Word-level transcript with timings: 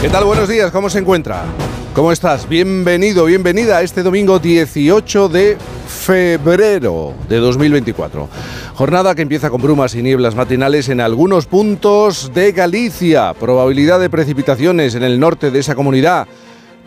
¿Qué 0.00 0.08
tal? 0.08 0.24
Buenos 0.24 0.48
días, 0.48 0.70
¿cómo 0.70 0.88
se 0.88 1.00
encuentra? 1.00 1.42
¿Cómo 1.92 2.12
estás? 2.12 2.48
Bienvenido, 2.48 3.24
bienvenida 3.24 3.78
a 3.78 3.82
este 3.82 4.04
domingo 4.04 4.38
18 4.38 5.28
de 5.28 5.56
febrero 5.88 7.14
de 7.28 7.38
2024. 7.38 8.28
Jornada 8.76 9.16
que 9.16 9.22
empieza 9.22 9.50
con 9.50 9.60
brumas 9.60 9.96
y 9.96 10.02
nieblas 10.02 10.36
matinales 10.36 10.88
en 10.88 11.00
algunos 11.00 11.46
puntos 11.46 12.30
de 12.32 12.52
Galicia. 12.52 13.34
Probabilidad 13.34 13.98
de 13.98 14.08
precipitaciones 14.08 14.94
en 14.94 15.02
el 15.02 15.18
norte 15.18 15.50
de 15.50 15.58
esa 15.58 15.74
comunidad, 15.74 16.28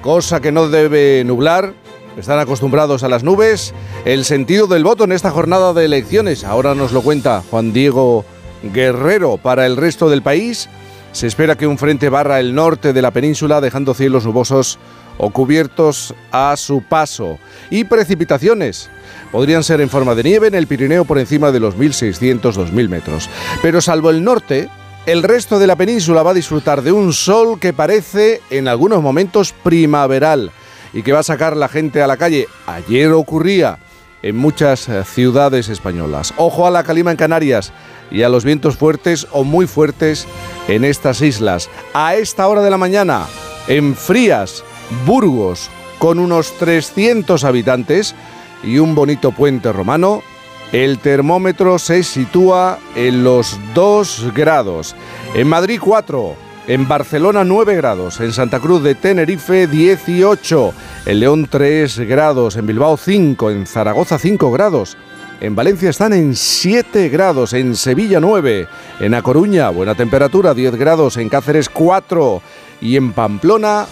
cosa 0.02 0.40
que 0.40 0.54
no 0.54 0.70
debe 0.70 1.26
nublar. 1.26 1.74
Están 2.16 2.40
acostumbrados 2.40 3.04
a 3.04 3.10
las 3.10 3.26
nubes. 3.26 3.74
El 4.06 4.24
sentido 4.24 4.68
del 4.68 4.86
voto 4.86 5.04
en 5.04 5.12
esta 5.12 5.32
jornada 5.32 5.74
de 5.74 5.84
elecciones, 5.84 6.46
ahora 6.46 6.76
nos 6.76 6.94
lo 6.94 7.02
cuenta 7.02 7.44
Juan 7.52 7.74
Diego 7.74 8.24
Guerrero 8.64 9.36
para 9.36 9.66
el 9.66 9.76
resto 9.76 10.10
del 10.10 10.22
país. 10.22 10.70
Se 11.12 11.28
espera 11.28 11.58
que 11.58 11.68
un 11.68 11.78
frente 11.78 12.10
barra 12.10 12.40
el 12.40 12.56
norte 12.56 12.94
de 12.94 13.02
la 13.02 13.12
península, 13.12 13.60
dejando 13.60 13.94
cielos 13.94 14.26
nubosos 14.26 14.80
o 15.18 15.30
cubiertos 15.30 16.16
a 16.32 16.56
su 16.56 16.82
paso. 16.84 17.38
Y 17.70 17.84
precipitaciones. 17.84 18.90
Podrían 19.32 19.64
ser 19.64 19.82
en 19.82 19.90
forma 19.90 20.16
de 20.16 20.24
nieve 20.24 20.48
en 20.48 20.56
el 20.56 20.68
Pirineo 20.68 21.06
por 21.06 21.20
encima 21.20 21.52
de 21.52 21.60
los 21.60 21.78
1.600-2.000 21.78 22.90
metros. 22.90 23.30
Pero 23.62 23.82
salvo 23.82 24.10
el 24.10 24.24
norte, 24.24 24.70
el 25.06 25.24
resto 25.24 25.60
de 25.60 25.68
la 25.68 25.76
península 25.76 26.24
va 26.24 26.32
a 26.32 26.36
disfrutar 26.36 26.82
de 26.82 26.92
un 26.92 27.12
sol 27.12 27.60
que 27.60 27.74
parece 27.74 28.42
en 28.50 28.68
algunos 28.68 29.02
momentos 29.02 29.52
primaveral 29.52 30.52
y 30.94 31.04
que 31.04 31.12
va 31.12 31.20
a 31.20 31.24
sacar 31.24 31.58
la 31.58 31.68
gente 31.68 32.02
a 32.02 32.08
la 32.08 32.18
calle. 32.18 32.48
Ayer 32.68 33.12
ocurría 33.12 33.80
en 34.24 34.36
muchas 34.36 34.88
eh, 34.90 35.04
ciudades 35.04 35.70
españolas. 35.70 36.34
Ojo 36.38 36.68
a 36.68 36.72
la 36.72 36.84
calima 36.84 37.12
en 37.12 37.18
Canarias 37.18 37.72
y 38.10 38.24
a 38.24 38.30
los 38.30 38.44
vientos 38.44 38.78
fuertes 38.78 39.28
o 39.32 39.44
muy 39.44 39.68
fuertes 39.68 40.28
en 40.68 40.86
estas 40.86 41.22
islas. 41.22 41.70
A 41.94 42.16
esta 42.16 42.48
hora 42.48 42.62
de 42.62 42.70
la 42.70 42.78
mañana, 42.78 43.26
en 43.68 43.96
Frías, 43.96 44.64
Burgos, 45.06 45.70
con 46.00 46.20
unos 46.20 46.58
300 46.58 47.44
habitantes 47.44 48.16
y 48.64 48.80
un 48.80 48.96
bonito 48.96 49.32
puente 49.32 49.72
romano, 49.72 50.24
el 50.72 51.00
termómetro 51.00 51.80
se 51.80 52.04
sitúa 52.04 52.80
en 52.96 53.24
los 53.24 53.60
2 53.74 54.32
grados. 54.34 54.96
En 55.34 55.48
Madrid 55.48 55.80
4, 55.82 56.36
en 56.72 56.88
Barcelona 56.88 57.44
9 57.44 57.76
grados, 57.76 58.22
en 58.22 58.32
Santa 58.32 58.62
Cruz 58.62 58.82
de 58.82 58.96
Tenerife 58.96 59.68
18, 59.68 60.74
en 61.06 61.20
León 61.20 61.48
3 61.50 62.00
grados, 62.08 62.56
en 62.56 62.66
Bilbao 62.66 62.96
5, 62.96 63.52
en 63.52 63.68
Zaragoza 63.68 64.18
5 64.18 64.50
grados. 64.54 64.96
En 65.42 65.54
Valencia 65.54 65.90
están 65.90 66.14
en 66.14 66.34
7 66.34 67.10
grados, 67.10 67.52
en 67.52 67.76
Sevilla 67.76 68.22
9, 68.22 68.70
en 69.02 69.14
A 69.14 69.22
Coruña 69.22 69.70
buena 69.70 69.96
temperatura 69.96 70.54
10 70.54 70.78
grados, 70.78 71.18
en 71.18 71.28
Cáceres 71.28 71.68
4 71.68 72.42
y 72.80 72.96
en 72.96 73.12
Pamplona 73.12 73.86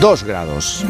2 0.00 0.24
grados. 0.24 0.84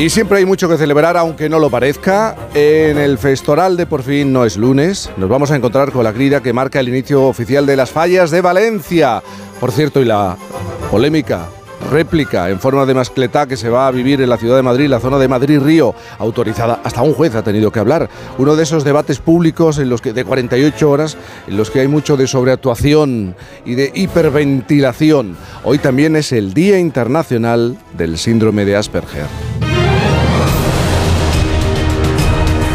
Y 0.00 0.08
siempre 0.08 0.38
hay 0.38 0.46
mucho 0.46 0.66
que 0.66 0.78
celebrar, 0.78 1.18
aunque 1.18 1.50
no 1.50 1.58
lo 1.58 1.68
parezca. 1.68 2.34
En 2.54 2.96
el 2.96 3.18
Festoral 3.18 3.76
de 3.76 3.84
Por 3.84 4.02
fin 4.02 4.32
no 4.32 4.46
es 4.46 4.56
lunes. 4.56 5.10
Nos 5.18 5.28
vamos 5.28 5.50
a 5.50 5.56
encontrar 5.56 5.92
con 5.92 6.04
la 6.04 6.10
grida 6.10 6.40
que 6.40 6.54
marca 6.54 6.80
el 6.80 6.88
inicio 6.88 7.24
oficial 7.24 7.66
de 7.66 7.76
las 7.76 7.90
fallas 7.90 8.30
de 8.30 8.40
Valencia. 8.40 9.22
Por 9.60 9.72
cierto, 9.72 10.00
y 10.00 10.06
la 10.06 10.38
polémica 10.90 11.48
réplica 11.90 12.48
en 12.48 12.58
forma 12.60 12.86
de 12.86 12.94
mascletá 12.94 13.46
que 13.46 13.58
se 13.58 13.68
va 13.68 13.88
a 13.88 13.90
vivir 13.90 14.22
en 14.22 14.30
la 14.30 14.38
ciudad 14.38 14.56
de 14.56 14.62
Madrid, 14.62 14.88
la 14.88 15.00
zona 15.00 15.18
de 15.18 15.28
Madrid-Río, 15.28 15.94
autorizada. 16.18 16.80
Hasta 16.82 17.02
un 17.02 17.12
juez 17.12 17.34
ha 17.34 17.42
tenido 17.42 17.70
que 17.70 17.80
hablar. 17.80 18.08
Uno 18.38 18.56
de 18.56 18.62
esos 18.62 18.84
debates 18.84 19.18
públicos 19.18 19.76
en 19.76 19.90
los 19.90 20.00
que, 20.00 20.14
de 20.14 20.24
48 20.24 20.90
horas 20.90 21.18
en 21.46 21.58
los 21.58 21.70
que 21.70 21.80
hay 21.80 21.88
mucho 21.88 22.16
de 22.16 22.26
sobreactuación 22.26 23.36
y 23.66 23.74
de 23.74 23.92
hiperventilación. 23.94 25.36
Hoy 25.62 25.76
también 25.76 26.16
es 26.16 26.32
el 26.32 26.54
Día 26.54 26.78
Internacional 26.78 27.76
del 27.98 28.16
Síndrome 28.16 28.64
de 28.64 28.76
Asperger. 28.76 29.26